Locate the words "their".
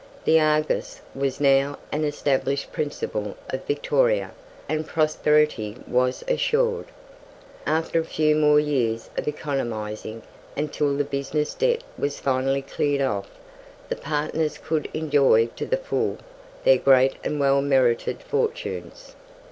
16.63-16.79